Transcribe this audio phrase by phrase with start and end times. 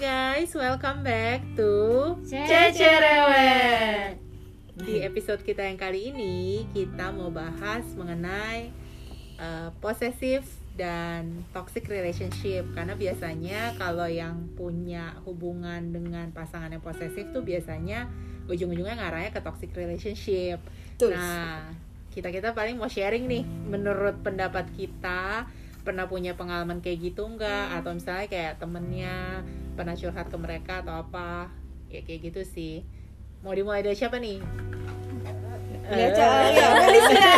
[0.00, 4.16] guys, welcome back to Cecerewet.
[4.80, 8.72] Di episode kita yang kali ini kita mau bahas mengenai
[9.36, 17.28] uh, possessive dan toxic relationship karena biasanya kalau yang punya hubungan dengan pasangan yang posesif
[17.36, 18.08] tuh biasanya
[18.48, 20.64] ujung-ujungnya ngarahnya ke toxic relationship.
[20.96, 21.20] Terus.
[21.20, 21.76] Nah,
[22.08, 25.44] kita-kita paling mau sharing nih menurut pendapat kita
[25.80, 29.40] pernah punya pengalaman kayak gitu enggak atau misalnya kayak temennya
[29.72, 31.48] pernah curhat ke mereka atau apa
[31.88, 32.84] ya kayak gitu sih
[33.40, 34.38] mau dimulai dari siapa nih
[35.90, 36.54] Ya, Cak.
[36.54, 37.34] Ya, Felicia.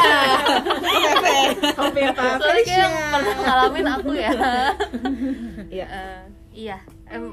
[0.84, 1.36] Pepe.
[1.72, 2.84] Oke Pak Soalnya kayak Felicia.
[3.08, 4.30] pernah ngalamin aku ya.
[5.72, 5.86] Iya.
[5.88, 6.20] Eh,
[6.52, 6.76] iya,
[7.08, 7.32] em,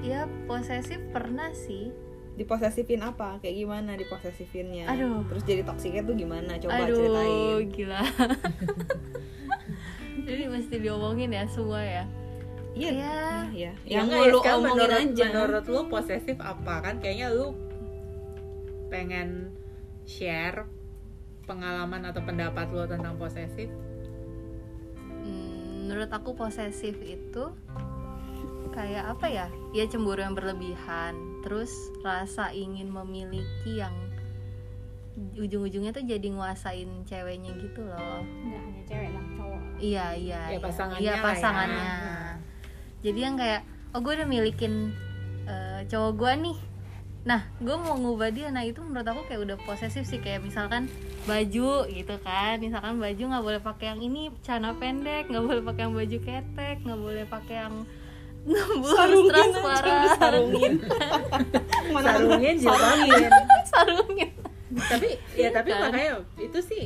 [0.00, 1.90] iya posesif pernah sih.
[2.34, 3.42] Diposesifin apa?
[3.42, 4.86] Kayak gimana diposesifinnya?
[4.86, 5.26] Aduh.
[5.26, 6.62] Terus jadi toksiknya tuh gimana?
[6.62, 7.66] Coba Aduh, ceritain.
[7.74, 8.02] gila.
[10.74, 12.02] Mesti diomongin ya semua ya.
[12.74, 12.90] Iya.
[12.90, 13.14] Iya.
[13.54, 13.72] Iya.
[13.86, 15.24] Ya Yang enggak, ya, lu omongin menurut, aja.
[15.30, 17.54] menurut lu posesif apa kan kayaknya lu
[18.90, 19.54] pengen
[20.02, 20.66] share
[21.46, 23.70] pengalaman atau pendapat lu tentang posesif
[25.22, 27.44] Hmm, menurut aku posesif itu
[28.74, 29.46] kayak apa ya?
[29.78, 31.14] Ya cemburu yang berlebihan,
[31.46, 31.70] terus
[32.02, 33.94] rasa ingin memiliki yang
[35.38, 38.26] ujung-ujungnya tuh jadi nguasain ceweknya gitu loh.
[38.26, 39.24] nggak hanya cewek lah
[39.76, 40.40] Iya iya.
[40.46, 40.58] Ya, iya.
[40.58, 41.24] pasangannya Iya lah ya.
[41.24, 41.92] pasangannya.
[43.00, 44.94] Jadi yang kayak oh gue udah milikin
[45.44, 46.58] eh, cowok gue nih.
[47.24, 48.48] Nah gue mau ngubah dia.
[48.48, 50.88] Nah itu menurut aku kayak udah posesif sih kayak misalkan
[51.24, 52.56] baju gitu kan.
[52.58, 56.76] Misalkan baju nggak boleh pakai yang ini celana pendek, nggak boleh pakai yang baju ketek,
[56.80, 57.74] nggak boleh pakai yang
[58.84, 60.72] Sarungin aja, transparan, sarungin.
[61.88, 63.32] Mana sarungnya jilbabin
[63.64, 64.30] sarungin.
[64.74, 65.80] tapi ya tapi Kan?
[65.86, 66.84] makanya itu sih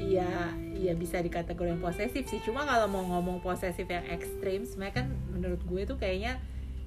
[0.00, 0.48] ya
[0.80, 5.60] ya bisa dikategorikan posesif sih cuma kalau mau ngomong posesif yang ekstrim sebenarnya kan menurut
[5.60, 6.38] gue tuh kayaknya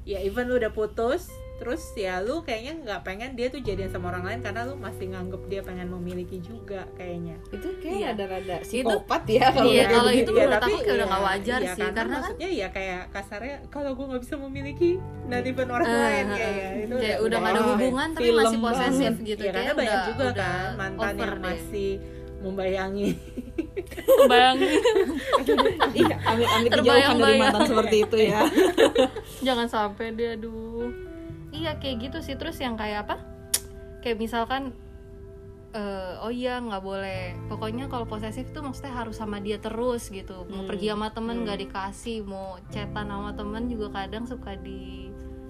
[0.01, 4.09] ya even lu udah putus terus ya lu kayaknya nggak pengen dia tuh jadian sama
[4.09, 8.07] orang lain karena lu masih nganggep dia pengen memiliki juga kayaknya Itu kayak Iya.
[8.09, 10.17] rada-rada Itu- psikopat ya kalau Iya, kalau begitu.
[10.17, 12.17] itu Ya, menurut tapi aku kayak udah ya, nggak wajar iya, sih, karena, karena kan-
[12.17, 14.89] maksudnya ya kayak kasarnya kalau gue nggak bisa memiliki
[15.23, 16.81] not even orang Eh, lain eh, kayak eh.
[16.81, 19.29] itu Kayak udah nggak ada hubungan tapi masih posesif banget.
[19.29, 21.41] gitu ya karena Kayak banyak udah- juga udah kan mantan over yang deh.
[21.45, 21.91] masih
[22.41, 23.13] membayangi.
[24.25, 24.69] Bayangin
[25.97, 28.41] Iya, amit-amit dijauhkan dari mantan seperti itu ya.
[29.47, 30.89] jangan sampai dia aduh.
[31.51, 32.35] Iya kayak gitu sih.
[32.35, 33.15] Terus yang kayak apa?
[34.01, 34.73] Kayak misalkan
[35.71, 37.35] eh, oh iya nggak boleh.
[37.47, 40.43] Pokoknya kalau posesif tuh maksudnya harus sama dia terus gitu.
[40.49, 40.69] Mau Hmm.
[40.69, 42.23] pergi sama temen nggak dikasih.
[42.23, 44.55] Mau chatan sama temen juga kadang suka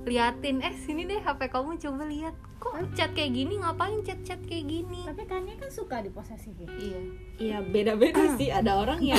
[0.02, 2.34] diliatin eh sini deh hp kamu coba lihat.
[2.62, 3.58] Kok chat kayak gini?
[3.58, 5.02] Ngapain chat chat kayak gini?
[5.02, 7.02] Tapi Kanye kan suka diposesifin iya.
[7.42, 8.54] Iya, beda-beda sih.
[8.54, 9.18] Ada orang yang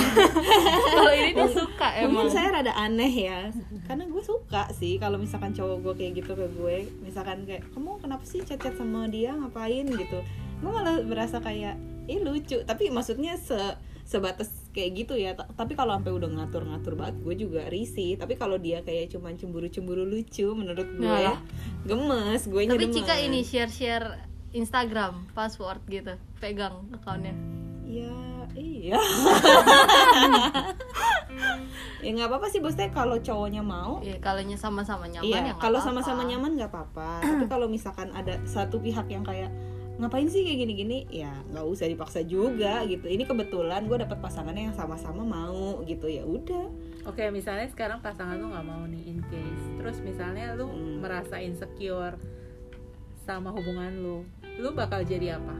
[0.94, 2.30] kalau ini dia suka Mungkin emang.
[2.30, 3.50] saya rada aneh ya.
[3.90, 6.76] Karena gue suka sih Kalau misalkan cowok gue kayak gitu ke gue.
[7.02, 9.34] Misalkan kayak Kamu kenapa sih chat-chat sama dia?
[9.34, 9.90] Ngapain?
[9.90, 10.22] gitu.
[10.62, 11.74] Gue malah berasa kayak
[12.06, 12.62] Ih lucu.
[12.62, 13.58] Tapi maksudnya se
[14.06, 15.36] sebatas kayak gitu ya.
[15.36, 18.16] Ta- Tapi kalau sampai udah ngatur-ngatur banget Gue juga risih.
[18.16, 21.38] Tapi kalau dia kayak cuman cemburu-cemburu lucu Menurut gue Yalah.
[21.84, 22.42] Gemes.
[22.48, 24.06] Gue tapi Cika ini share share
[24.52, 26.16] Instagram password gitu.
[26.40, 27.36] Pegang akunnya
[27.84, 28.12] Ya
[28.52, 28.96] iya.
[32.02, 34.02] Ya nggak apa-apa sih Bosnya kalau cowoknya mau.
[34.02, 37.22] Ya kalau sama-sama nyaman Iya, ya kalau sama-sama nyaman nggak apa-apa.
[37.22, 39.54] Tapi kalau misalkan ada satu pihak yang kayak
[39.92, 43.04] ngapain sih kayak gini-gini, ya nggak usah dipaksa juga gitu.
[43.04, 46.66] Ini kebetulan gue dapet pasangannya yang sama-sama mau gitu ya udah.
[47.04, 49.64] Oke, misalnya sekarang pasangan lu nggak mau nih in case.
[49.76, 50.98] Terus misalnya lu Hmm.
[50.98, 52.16] merasa insecure
[53.20, 54.16] sama hubungan lu,
[54.56, 55.54] lu bakal jadi apa?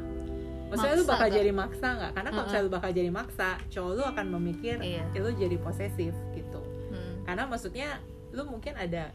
[0.67, 1.39] Maksudnya lu Maksa bakal nggak?
[1.39, 2.13] jadi maksa nggak?
[2.13, 5.05] Karena kalau misalnya lu bakal jadi maksa, cowok lu akan memikir Iya.
[5.07, 6.61] "Ya, lu jadi posesif gitu.
[6.89, 7.15] Hmm.
[7.23, 7.89] Karena maksudnya
[8.33, 9.13] lu mungkin ada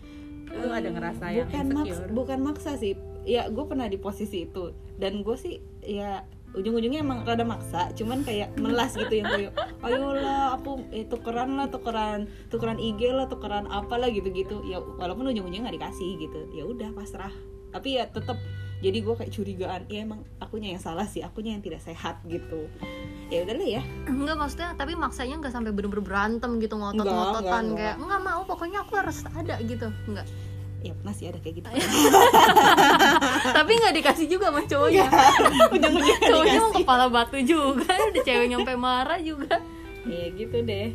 [0.48, 2.14] lu ada ngerasa yang bukan maks insecure.
[2.14, 2.94] bukan maksa sih.
[3.28, 4.72] Ya gue pernah di posisi itu.
[4.96, 6.24] Dan gue sih ya
[6.56, 9.52] ujung-ujungnya emang rada maksa cuman kayak melas gitu yang kayak
[9.84, 14.64] ayolah aku eh, tukeran lah tukeran tukeran IG lah tukeran apalah gitu-gitu.
[14.64, 16.40] Ya walaupun ujung-ujungnya nggak dikasih gitu.
[16.56, 17.34] Ya udah pasrah.
[17.76, 18.40] Tapi ya tetap
[18.78, 22.72] jadi gue kayak curigaan ya emang akunya yang salah sih akunya yang tidak sehat gitu.
[23.28, 23.84] Ya udahlah ya.
[24.08, 28.96] Enggak maksudnya tapi maksanya nggak sampai bener-bener berantem gitu ngotot-ngototan kayak nggak mau pokoknya aku
[28.96, 29.92] harus ada gitu.
[30.08, 30.26] Enggak
[30.78, 31.68] ya pernah sih ada kayak gitu.
[33.58, 35.06] Tapi nggak dikasih juga sama cowoknya.
[35.74, 39.58] Ujung-ujungnya cowoknya mau kepala batu juga udah cewek nyampe marah juga.
[40.06, 40.94] Ya gitu deh.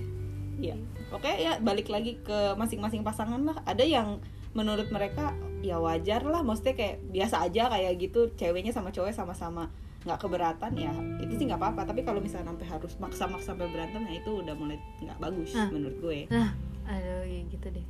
[0.63, 0.77] Ya
[1.11, 3.59] oke ya balik lagi ke masing-masing pasangan lah.
[3.67, 6.41] Ada yang menurut mereka ya wajar lah.
[6.41, 8.31] Maksudnya kayak biasa aja kayak gitu.
[8.39, 9.67] Ceweknya sama cowoknya sama-sama
[10.03, 10.91] nggak keberatan ya
[11.23, 11.91] itu sih nggak apa-apa.
[11.91, 15.69] Tapi kalau misalnya sampai harus maksa-maksa sampai berantem ya itu udah mulai nggak bagus Nah.
[15.71, 16.19] menurut gue.
[16.31, 16.51] Nah
[16.83, 17.87] aduh ya gitu deh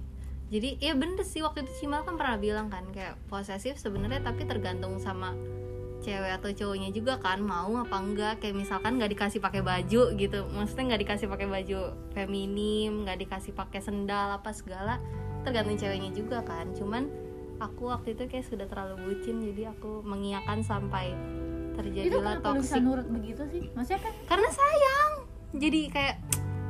[0.53, 4.45] jadi ya bener sih waktu itu Cimal kan pernah bilang kan kayak posesif sebenarnya tapi
[4.45, 5.33] tergantung sama
[6.05, 8.45] cewek atau cowoknya juga kan mau apa enggak.
[8.45, 11.81] Kayak misalkan nggak dikasih pakai baju gitu maksudnya nggak dikasih pakai baju
[12.13, 15.01] feminim nggak dikasih pakai sendal apa segala
[15.41, 16.69] tergantung ceweknya juga kan.
[16.77, 17.09] Cuman
[17.57, 21.17] aku waktu itu kayak sudah terlalu bucin jadi aku mengiyakan sampai
[21.73, 23.65] itu terjadilah bisa toxic nurut begitu sih?
[23.73, 25.13] Maksudnya kan karena sayang.
[25.57, 26.17] Jadi kayak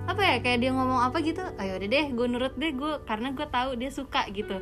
[0.03, 3.31] apa ya kayak dia ngomong apa gitu ayo deh deh gue nurut deh gue karena
[3.31, 4.59] gue tahu dia suka gitu.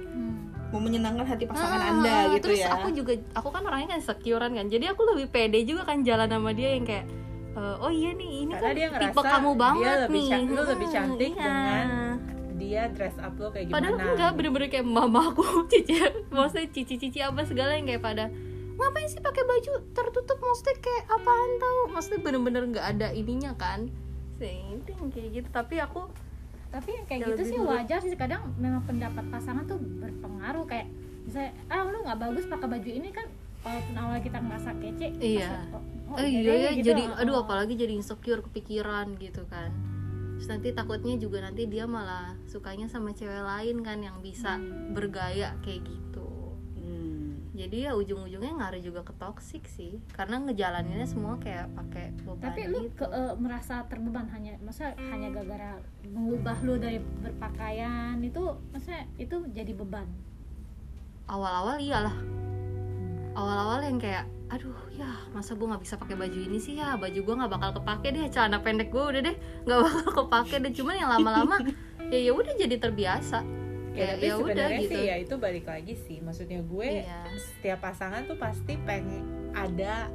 [0.68, 2.70] Mau menyenangkan hati pasangan Ah, anda ah, gitu terus ya.
[2.72, 6.26] aku juga aku kan orangnya kan securean kan jadi aku lebih pede juga kan jalan
[6.26, 7.10] sama dia yang kayak
[7.50, 10.46] "Eh, oh iya nih ini Karena kan dia tipe kamu dia banget lebih nih.
[10.46, 11.42] lu lebih Hmm, cantik iya.
[11.42, 11.86] dengan
[12.54, 13.74] dia dress up lo kayak gimana.
[13.74, 15.94] padahal enggak bener-bener kayak mama aku cici
[16.28, 18.24] maksudnya cici-cici apa segala yang kayak pada
[18.76, 21.78] ngapain sih pakai baju tertutup maksudnya kayak apaan tau?
[21.90, 23.90] Maksudnya bener-bener nggak ada ininya kan
[24.40, 24.58] sih
[25.12, 26.08] kayak gitu tapi aku
[26.70, 30.86] tapi yang kayak Ya, gitu sih wajar sih kadang memang pendapat pasangan tuh berpengaruh kayak
[31.26, 33.26] misalnya ah lu nggak bagus pakai baju ini kan
[33.60, 35.50] walaupun awal kita ngerasa kece Iya.
[35.76, 35.82] oh,
[36.14, 36.86] oh, oh iya iya ya gitu.
[36.94, 37.42] jadi aduh oh.
[37.44, 39.68] apalagi jadi insecure kepikiran gitu kan
[40.38, 44.56] terus nanti takutnya juga nanti dia malah sukanya sama cewek lain kan yang bisa
[44.96, 46.29] bergaya kayak gitu Hmm.
[47.60, 50.00] Jadi ya ujung-ujungnya ngaruh juga ke toxic sih.
[50.16, 53.04] Karena ngejalaninnya semua kayak pakai beban tapi lu gitu.
[53.04, 55.72] ke, eh, merasa terbeban hanya maksudnya hanya gara-gara
[56.08, 58.42] mengubah lu dari berpakaian itu
[58.72, 60.08] maksudnya itu jadi beban?
[61.28, 62.16] Awal-awal iyalah.
[63.36, 66.80] Awal-awal yang kayak aduh ya masa gue nggak bisa pakai baju ini sih?
[66.80, 69.36] Ya baju gue nggak bakal kepake deh celana pendek gue udah deh
[69.68, 70.72] nggak bakal kepake deh.
[70.72, 71.60] Cuman yang lama-lama
[72.10, 73.60] ya ya udah jadi terbiasa
[73.92, 74.90] ya, kayak tapi ya udah sebenarnya gitu.
[74.90, 76.18] sih ya itu balik lagi sih.
[76.18, 77.20] Maksudnya gue Iya.
[77.36, 80.08] setiap pasangan tuh pasti pengen ada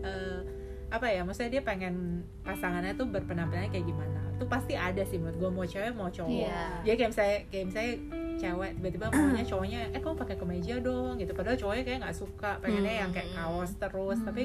[0.00, 0.40] eh,
[0.88, 1.94] apa ya maksudnya dia pengen
[2.40, 4.20] pasangannya tuh berpenampilannya kayak gimana.
[4.36, 6.32] Tuh pasti ada sih menurut gue mau cewek mau cowok.
[6.32, 6.60] Iya.
[6.80, 7.94] jadi kayak misalnya kayak misalnya
[8.38, 11.32] cewek tiba-tiba maunya cowoknya eh kamu pakai kemeja dong gitu.
[11.32, 14.18] Padahal cowoknya kayak nggak suka pengennya Hmm, yang kayak hmm, kaos terus.
[14.22, 14.42] Tapi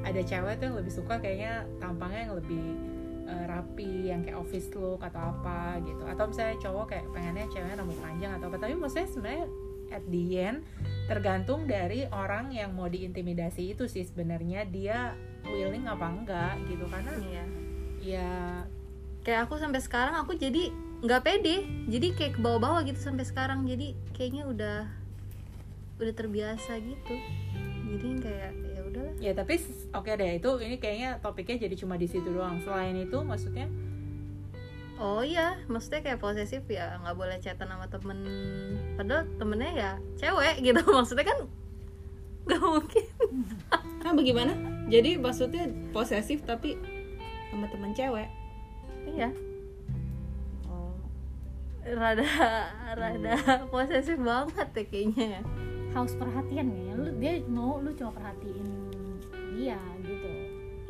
[0.00, 2.64] ada cewek tuh yang lebih suka kayaknya tampangnya yang lebih
[3.30, 6.02] eh, rapi yang kayak office look atau apa gitu.
[6.02, 8.56] Atau misalnya cowok kayak pengennya ceweknya rambut panjang atau apa.
[8.58, 9.46] Tapi maksudnya sebenarnya
[9.90, 10.58] at the end
[11.10, 15.14] tergantung dari orang yang mau diintimidasi itu sih sebenarnya dia
[15.46, 16.84] willing apa enggak gitu.
[16.90, 17.44] Karena Iya.
[18.00, 18.30] ya
[19.22, 21.56] kayak aku sampai sekarang aku jadi nggak pede.
[21.88, 23.64] Jadi kayak ke bawah-bawah gitu sampai sekarang.
[23.64, 24.78] Jadi kayaknya udah
[26.00, 27.14] udah terbiasa gitu.
[27.90, 28.52] Jadi kayak
[29.18, 29.58] ya ya tapi
[29.90, 32.62] oke deh itu ini kayaknya topiknya jadi cuma di situ doang.
[32.62, 33.66] Selain itu maksudnya?
[35.00, 38.18] Oh iya maksudnya kayak posesif ya nggak boleh chatan sama temen.
[39.00, 39.90] Padahal temennya ya
[40.20, 41.38] cewek gitu maksudnya kan
[42.44, 43.06] nggak mungkin.
[44.00, 44.52] Nah bagaimana?
[44.88, 46.76] Jadi maksudnya posesif tapi
[47.52, 48.28] sama teman cewek.
[49.08, 49.28] iya.
[50.68, 50.92] Oh.
[51.84, 52.24] rada
[52.96, 53.36] rada
[53.72, 55.42] posesif banget ya kayaknya ya.
[55.96, 56.94] Haus perhatian kayaknya.
[56.96, 58.89] Lu dia mau lu cuma perhatiin
[59.60, 60.28] dia gitu.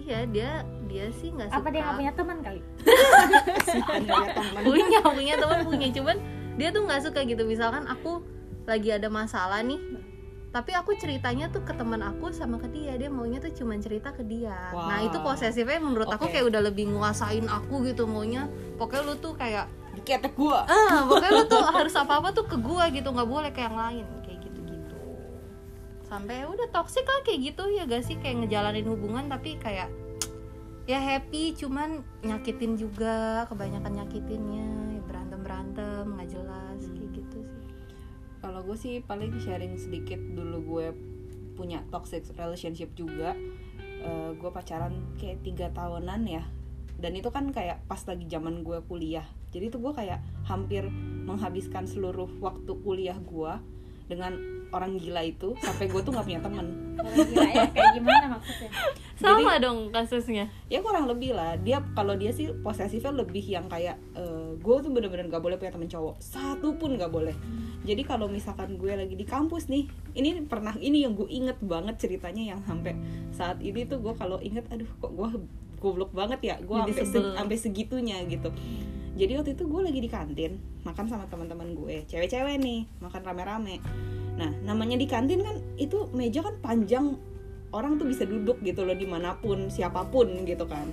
[0.00, 0.50] Iya dia
[0.87, 2.61] dia sih nggak suka apa dia nggak punya teman kali?
[4.67, 5.87] Punya punya teman punya.
[5.90, 6.17] Cuman
[6.56, 7.43] dia tuh nggak suka gitu.
[7.44, 8.22] Misalkan aku
[8.64, 9.81] lagi ada masalah nih
[10.50, 12.99] tapi aku ceritanya tuh ke teman aku sama ke dia.
[12.99, 14.50] Dia maunya tuh cuman cerita ke dia.
[14.75, 15.06] Nah Wow.
[15.06, 16.35] itu posesifnya menurut aku Oke.
[16.38, 18.50] kayak udah lebih nguasain aku gitu maunya.
[18.75, 20.66] Pokoknya lu tuh kayak Diketek gua.
[20.66, 23.14] ah pokoknya lu tuh harus apa apa tuh ke gua gitu.
[23.14, 24.02] Nggak boleh ke yang lain.
[24.02, 24.19] kayak
[26.11, 29.87] sampai udah toxic lah kayak gitu ya gak sih kayak ngejalanin hubungan tapi kayak
[30.90, 37.71] ya happy cuman nyakitin juga kebanyakan nyakitinnya ya berantem berantem nggak jelas kayak gitu sih
[38.43, 40.87] Kalau gue sih paling sharing sedikit dulu gue
[41.55, 43.37] punya toxic relationship juga.
[44.00, 46.43] Eh, gue pacaran kayak tiga tahunan ya.
[46.97, 49.29] Dan itu kan kayak pas lagi zaman gue kuliah.
[49.52, 50.88] Jadi tuh gue kayak hampir
[51.29, 53.52] menghabiskan seluruh waktu kuliah gue
[54.09, 56.66] dengan orang gila itu sampai gue tuh nggak punya temen.
[56.98, 58.70] Orang gila ya kayak gimana maksudnya?
[59.20, 60.48] Sama dong kasusnya.
[60.72, 61.58] Ya kurang lebih lah.
[61.60, 64.00] Dia kalau dia sih posesifnya lebih yang kayak
[64.60, 66.16] gue tuh bener-bener gak boleh punya temen cowok.
[66.20, 67.36] Satu pun gak boleh.
[67.84, 72.00] Jadi kalau misalkan gue lagi di kampus nih ini pernah ini yang gue inget banget
[72.00, 72.96] ceritanya yang sampai
[73.32, 75.28] saat ini tuh gue kalau inget aduh kok gue
[75.80, 76.56] goblok banget ya?
[76.60, 77.04] Gue Jadi
[77.36, 78.52] sampai se- segitunya gitu.
[79.20, 82.08] Jadi waktu itu gue lagi di kantin makan sama teman-teman gue.
[82.08, 83.80] Cewek-cewek nih makan rame-rame
[84.40, 87.20] nah namanya di kantin kan itu meja kan panjang.
[87.70, 90.90] Orang tuh bisa duduk gitu loh di mana pun siapa pun gitu kan.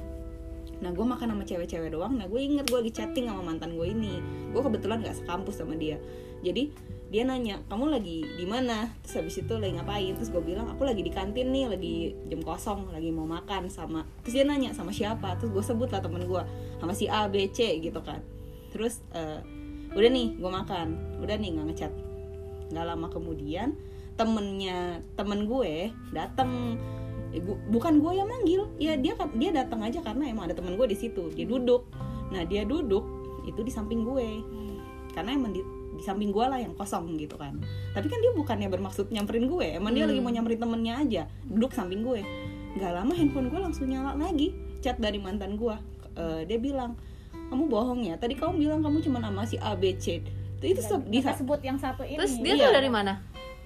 [0.77, 2.22] Nah gue makan sama cewek-cewek doang.
[2.22, 4.22] Nah gue inget gue lagi chatting sama mantan gue ini.
[4.54, 5.98] Gue kebetulan gak sekampus sama dia.
[6.46, 6.70] Jadi
[7.10, 8.94] dia nanya kamu lagi di mana?
[9.01, 10.13] Terus habis itu lagi ngapain?
[10.22, 14.06] Terus gue bilang aku lagi di kantin nih lagi jam kosong lagi mau makan sama
[14.22, 15.34] terus dia nanya sama siapa?
[15.42, 16.42] Terus gue sebut lah temen gue
[16.77, 18.22] sama si A B C gitu kan.
[18.70, 19.42] Terus eh,
[19.98, 20.88] udah nih gue makan.
[21.25, 21.94] Udah nih nggak ngechat
[22.72, 23.76] nggak lama kemudian
[24.18, 26.78] temennya temen gue datang
[27.36, 30.88] Eh, bukan gue yang manggil ya dia dia datang aja karena emang ada temen gue
[30.88, 31.84] di situ dia duduk.
[32.32, 33.04] Nah dia duduk
[33.44, 34.40] itu di samping gue.
[35.12, 35.60] Karena emang di,
[36.00, 37.60] di samping gue lah yang kosong gitu kan.
[37.92, 40.16] Tapi kan dia bukannya bermaksud nyamperin gue emang dia Hmm.
[40.16, 42.24] lagi mau nyamperin temennya aja duduk samping gue.
[42.80, 45.76] Nggak lama handphone gue langsung nyala lagi chat dari mantan gue.
[46.16, 46.96] Eh, dia bilang
[47.52, 48.16] kamu bohong ya?
[48.16, 50.24] Tadi kamu bilang kamu cuma sama si A B C
[50.60, 52.18] itu itu se- di sebut yang satu ini.
[52.18, 52.66] Terus dia Iya.
[52.66, 53.14] tuh dari mana?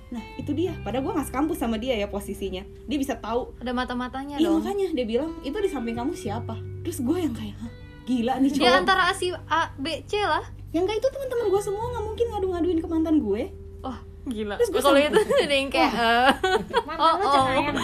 [0.09, 0.75] Nah itu dia.
[0.77, 2.67] Padahal gue nggak sekampus sama dia ya posisinya.
[2.83, 3.55] Dia bisa tahu.
[3.57, 4.59] Ada mata-matanya iya dong.
[4.59, 6.59] makanya dia bilang itu di samping kamu siapa?
[6.81, 7.71] Terus gue yang kayak Hah,
[8.03, 8.79] gila nih dia cowok.
[8.81, 10.43] antara A, si A B C lah.
[10.69, 13.41] Yang kayak itu teman-teman gue semua nggak mungkin ngadu-ngaduin ke mantan gue.
[13.81, 14.53] Wah gila.
[14.55, 16.29] Terus gua kalau itu ada yang kayak eh,
[16.93, 17.31] Oh, lu oh.
[17.31, 17.75] cenayang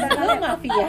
[0.00, 0.86] cenayang mafia.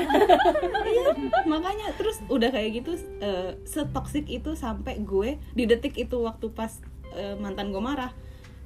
[0.85, 1.03] iya
[1.45, 6.71] makanya terus udah kayak gitu eh, setoksik itu sampai gue di detik itu waktu pas
[7.15, 8.11] eh, mantan gue marah.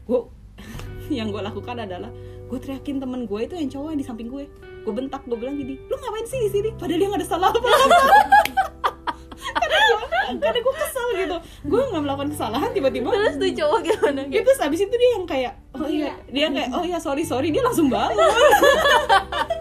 [0.04, 0.28] Gue
[1.18, 2.12] yang gue lakukan adalah
[2.50, 4.50] gue teriakin temen gue itu yang cowok yang di samping gue.
[4.84, 6.70] Gue bentak gue bilang gini lu ngapain sih di sini?
[6.76, 7.70] Padahal dia nggak ada salah apa.
[10.30, 11.38] Karena gue kesel gitu.
[11.66, 14.22] Gue nggak melakukan kesalahan tiba-tiba terus tuh cowok gimana?
[14.30, 17.50] Ya, terus abis itu dia yang kayak oh iya dia kayak oh iya sorry sorry
[17.50, 18.18] dia langsung bangun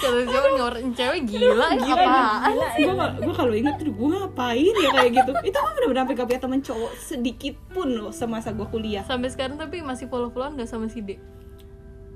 [0.00, 4.74] kalau cowok ngeluarin cewek gila, ya Gila, apaan gue gue kalau inget tuh gue ngapain
[4.74, 5.32] ya kayak gitu.
[5.44, 9.04] Itu kan bener-bener sampai gak punya temen cowok sedikit pun loh semasa gue kuliah.
[9.04, 11.20] Sampai sekarang tapi masih follow-followan gak sama si D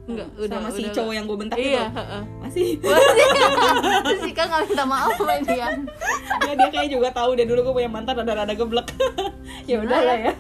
[0.05, 2.23] Enggak, udah sama si udah cowok yang gue bentak iya, itu heeh.
[2.45, 2.67] masih.
[2.85, 4.03] Masih.
[4.05, 5.69] Terus si Kak gak minta maaf sama dia.
[6.45, 8.89] Ya, dia kayak juga tahu deh dulu gue punya mantan rada-rada geblek.
[9.65, 10.33] Ya udah lah ya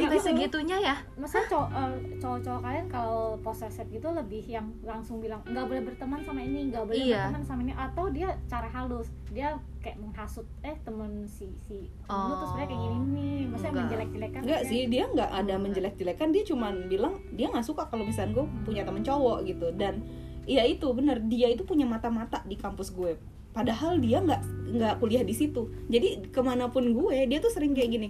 [0.00, 5.42] Sampai segitunya ya masa cowok eh, cowok-cowok kalian kalau posesif gitu lebih yang langsung bilang
[5.42, 7.18] nggak boleh berteman sama ini nggak boleh Iya.
[7.26, 12.24] berteman sama ini atau dia cara halus dia kayak menghasut eh temen si si temen
[12.24, 13.76] lu tuh sebenarnya kayak gini nih masa Enggak.
[13.82, 18.38] menjelek-jelekan Enggak sih, dia nggak ada menjelek-jelekan, dia cuman bilang dia nggak suka kalau misalnya
[18.38, 20.00] gue punya temen cowok gitu dan
[20.44, 23.18] iya itu bener dia itu punya mata-mata di kampus gue.
[23.48, 24.40] Padahal dia nggak
[24.70, 25.66] nggak kuliah di situ.
[25.88, 28.08] Jadi ke mana pun gue dia tuh sering kayak gini.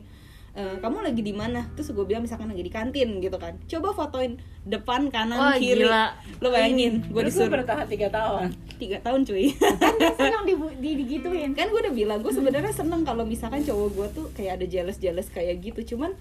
[0.53, 1.69] "Eh, kamu lagi di mana?
[1.73, 3.57] Terus gue bilang misalkan lagi di kantin gitu kan.
[3.65, 5.85] Coba fotoin depan kanan Wah kiri.
[5.85, 8.49] gila Lo bayangin, gue disuruh bertahan 3 tahun.
[8.79, 9.51] tiga tahun cuy.
[9.99, 13.89] dia senang di, di, digituin kan gue udah bilang gue sebenarnya seneng kalau misalkan cowok
[13.91, 16.15] gue tuh kayak ada jealous jealous kayak gitu cuman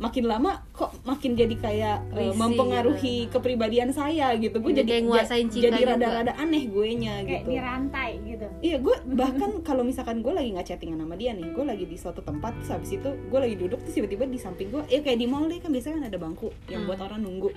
[0.00, 3.38] makin lama kok makin jadi kayak eh, Risih mempengaruhi gitu.
[3.38, 7.50] kepribadian saya gitu gue Jadi jadi kayak nguasain jadi rada-rada aneh gue nya kayak gitu
[7.54, 8.31] dirantai gitu
[8.62, 11.98] iya gue bahkan kalau misalkan gue lagi nggak chattingan sama dia nih gue lagi di
[11.98, 15.18] suatu tempat terus habis itu gue lagi duduk terus tiba-tiba di samping gue ya kayak
[15.18, 16.88] di mall deh kan biasanya kan ada bangku yang Hmm.
[16.90, 17.50] buat orang nunggu.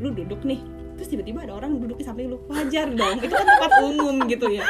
[0.00, 0.60] Lu duduk nih
[1.00, 2.36] terus tiba-tiba ada orang duduk di samping lu.
[2.44, 4.64] Wajar dong itu kan tempat umum gitu ya.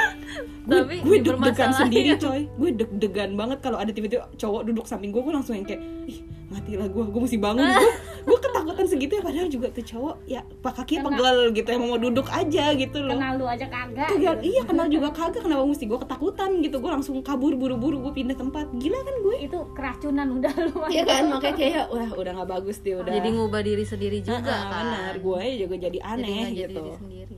[0.62, 2.40] Gue Tapi gue deg-degan sendiri coy.
[2.54, 6.23] Gue deg-degan banget kalau ada tiba-tiba cowok duduk samping gue gue langsung yang kayak ih
[6.50, 7.62] matilah gue gue mesti bangun.
[7.62, 7.90] Gue
[8.26, 11.88] gue ketakutan segitu ya padahal juga tuh cowok ya pak kakinya Kena- pegel gitu emang
[11.88, 13.14] mau duduk aja gitu loh.
[13.14, 14.50] Kenal lu aja kagak Kagak, gitu.
[14.50, 16.76] iya kenal juga kagak kenapa mesti gue ketakutan gitu?
[16.76, 18.66] Gue langsung kabur buru-buru gue pindah tempat.
[18.75, 22.76] Gila kan gue itu keracunan udah lu Iya kan makanya kayak wah udah nggak bagus
[22.83, 23.12] deh udah.
[23.12, 24.85] Jadi ngubah diri sendiri juga ah, kan.
[24.90, 26.83] benar gue juga jadi Jadi aneh jadi gitu.
[26.83, 27.37] diri sendiri.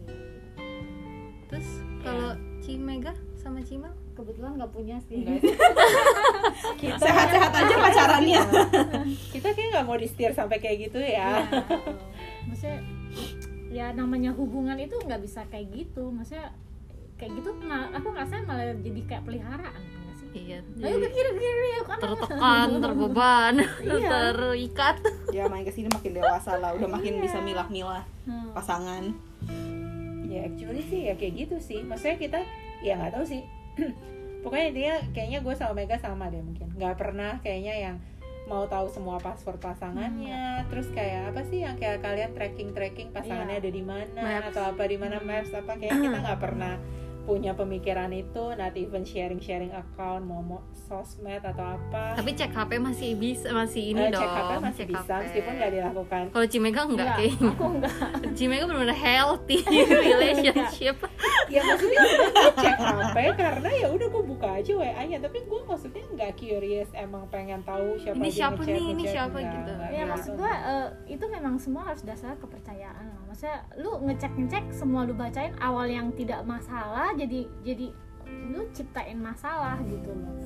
[1.47, 1.69] Terus
[2.01, 5.25] kalau Cimega sama Cimel kebetulan nggak punya sih.
[6.81, 8.41] Kita sehat-sehat aja pacarannya.
[9.35, 11.43] Kita kayak nggak mau disetir sampai kayak gitu ya.
[11.43, 11.49] ya,
[12.45, 12.79] maksudnya
[13.69, 16.09] ya namanya hubungan itu nggak bisa kayak gitu.
[16.09, 16.53] Maksudnya
[17.17, 20.29] kayak gitu mal- aku ngerasa malah jadi kayak peliharaan sih?
[20.35, 20.59] Iya.
[20.81, 22.01] Ayo ke kiri ke kiri ayo kanan.
[22.03, 24.09] Tertekan, terbeban, Iya.
[24.09, 24.97] terikat.
[25.29, 26.73] Ya main ke sini makin dewasa lah.
[26.73, 28.53] Udah makin bisa milah-milah Hmm.
[28.53, 29.13] pasangan.
[30.25, 31.83] Ya actually sih ya kayak gitu sih.
[31.83, 32.39] Maksudnya kita
[32.81, 33.43] ya nggak tahu sih.
[34.43, 36.73] Pokoknya dia kayaknya gue sama Mega sama deh mungkin.
[36.75, 37.97] Nggak pernah kayaknya yang
[38.51, 40.67] mau tahu semua password pasangannya.
[40.67, 43.63] Terus kayak apa sih yang kayak kalian tracking tracking pasangannya Iya.
[43.63, 46.75] ada di mana atau apa di mana maps apa kayak kita nggak pernah
[47.23, 52.15] punya pemikiran itu, not even sharing sharing account, mau mau sosmed atau apa.
[52.15, 55.23] Tapi cek HP masih bisa, masih ini Eh, dong cek HP masih cek bisa HP.
[55.23, 56.23] meskipun nggak dilakukan.
[56.29, 57.95] Kalau Cimega enggak Enggak, kayaknya aku enggak
[58.33, 59.59] Cimega benar-benar healthy
[60.03, 60.97] relationship
[61.49, 65.61] ya maksudnya gue cek HP karena ya udah gue buka aja WA nya tapi gue
[65.63, 69.73] maksudnya nggak curious emang pengen tahu siapa Ini siapa nih, ini siapa gitu.
[69.85, 70.09] ya gitu.
[70.09, 75.13] maksud gua eh, itu memang semua harus dasar kepercayaan maksudnya lu ngecek ngecek semua lu
[75.13, 77.89] bacain awal yang tidak masalah jadi jadi
[78.47, 80.37] lu ciptain masalah gitu loh.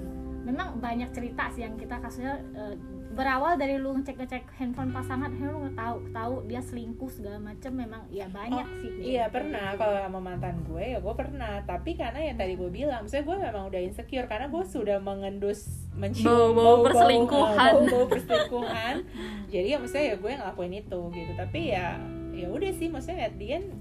[0.42, 2.78] Memang banyak cerita sih yang kita kasusnya eh,
[3.10, 7.38] berawal dari lu ngecek ngecek handphone pasangan akhirnya lu nggak tahu tahu dia selingkuh segala
[7.40, 8.90] macem memang ya banyak Oh, sih.
[9.08, 9.74] Iya pernah.
[9.74, 11.58] Kalau sama mantan gue ya gue pernah.
[11.62, 15.66] Tapi karena yang tadi gue bilang saya gue memang udah insecure karena gue sudah mengendus
[15.92, 17.56] mencium Bau-bau perselingkuhan.
[17.72, 18.94] bau, bau perselingkuhan.
[19.52, 21.32] Jadi ya maksudnya ya gue ngelakuin itu gitu.
[21.34, 21.98] Tapi ya
[22.36, 23.72] ya udah sih maksudnya at the end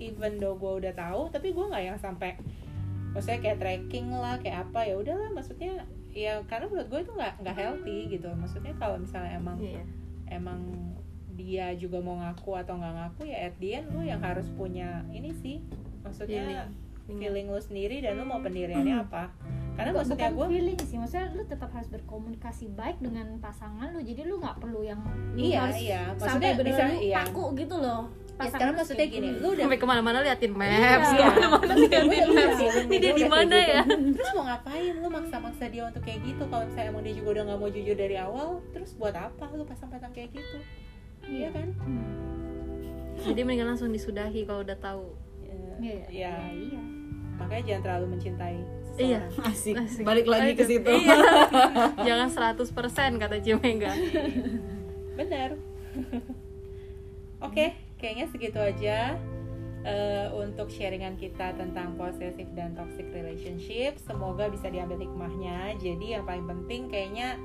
[0.00, 2.40] even though gue udah tahu tapi gue nggak yang sampai
[3.12, 7.34] maksudnya kayak tracking lah kayak apa ya udahlah maksudnya ya karena menurut gue itu nggak
[7.42, 8.28] nggak healthy gitu.
[8.34, 9.82] Maksudnya kalau misalnya emang Iya.
[10.30, 10.60] emang
[11.38, 15.06] dia juga mau ngaku atau nggak ngaku ya at the end lu yang harus punya
[15.14, 15.62] ini sih.
[16.02, 16.66] Maksudnya
[17.10, 19.30] feeling, lu sendiri dan lu mau pendiriannya apa
[19.80, 23.88] karena Bukan- maksudnya bukan gue feeling sih maksudnya lu tetap harus berkomunikasi baik dengan pasangan
[23.90, 25.00] lu jadi lu nggak perlu yang
[25.32, 26.00] lu Iya, harus iya.
[26.12, 27.16] sampai Maksudnya benar bisa- lu iya.
[27.24, 28.02] kaku gitu loh.
[28.36, 31.26] Ya sekarang maksudnya gini lu udah sampai ke mana-mana liatin maps Iya.
[31.26, 32.58] ke mana-mana liatin maps.
[32.82, 33.82] ini dia di mana ya?
[33.88, 34.92] Terus mau ngapain?
[34.94, 36.42] Lu maksa-maksa dia untuk kayak gitu.
[36.42, 39.64] Kalau misalnya emang dia juga udah nggak mau jujur dari awal terus buat apa lu
[39.64, 40.56] pasang-pasang kayak gitu?
[41.22, 41.68] Iya kan?
[41.78, 42.08] Hmm.
[43.20, 45.12] jadi mendingan langsung disudahi kalau udah tahu.
[45.42, 46.82] Ya, Iya, ya, iya.
[47.40, 48.58] Makanya jangan terlalu mencintai
[48.92, 49.24] Iya.
[49.24, 49.48] seseorang.
[49.48, 49.74] asik.
[49.80, 50.04] Asik.
[50.04, 51.16] balik lagi ke situ Iya.
[52.06, 52.68] jangan 100%
[53.16, 53.92] kata Cimengga
[55.16, 55.56] benar
[57.46, 57.66] oke
[57.96, 59.16] kayaknya segitu aja
[59.82, 66.24] eh, untuk sharingan kita tentang possessive dan toxic relationship semoga bisa diambil hikmahnya jadi yang
[66.24, 67.40] paling penting kayaknya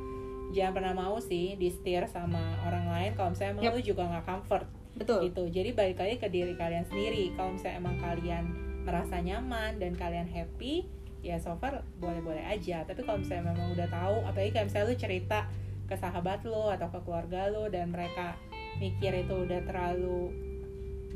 [0.52, 3.74] jangan pernah mau sih di steer sama orang lain kalau misalnya emang Yap.
[3.74, 7.78] lu juga nggak comfort betul gitu jadi balik lagi ke diri kalian sendiri kalau misalnya
[7.78, 8.44] emang kalian
[8.86, 10.86] merasa nyaman dan kalian happy
[11.26, 12.86] ya so far boleh-boleh aja.
[12.86, 15.40] Tapi kalau misalnya memang udah tahu apalagi kayak misalnya lu cerita
[15.86, 18.38] ke sahabat lo atau ke keluarga lo dan mereka
[18.78, 20.34] mikir itu udah terlalu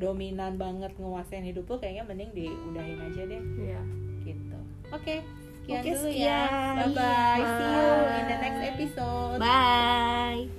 [0.02, 3.42] dominan banget nguasain hidup lo kayaknya mending diudahin aja deh.
[3.62, 3.82] Iya.
[4.26, 4.60] gitu.
[4.90, 5.22] Oke
[5.70, 6.40] sekian Oke, dulu ya.
[6.50, 6.76] sekian.
[6.76, 9.38] bye bye see you in the next episode.
[9.38, 10.59] Bye